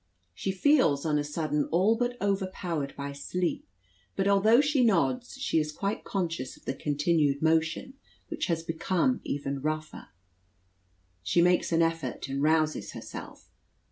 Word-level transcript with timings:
She 0.33 0.51
feels 0.51 1.05
on 1.05 1.19
a 1.19 1.23
sudden 1.23 1.65
all 1.65 1.95
but 1.95 2.19
overpowered 2.19 2.95
by 2.95 3.13
sleep; 3.13 3.67
but 4.15 4.27
although 4.27 4.59
she 4.59 4.83
nods, 4.83 5.33
she 5.37 5.59
is 5.59 5.71
quite 5.71 6.03
conscious 6.03 6.57
of 6.57 6.65
the 6.65 6.73
continued 6.73 7.43
motion, 7.43 7.93
which 8.27 8.47
has 8.47 8.63
become 8.63 9.21
even 9.23 9.61
rougher. 9.61 10.07
She 11.21 11.43
makes 11.43 11.71
an 11.71 11.83
effort, 11.83 12.27
and 12.29 12.41
rouses 12.41 12.93
herself. 12.93 13.51